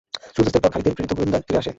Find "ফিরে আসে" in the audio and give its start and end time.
1.45-1.69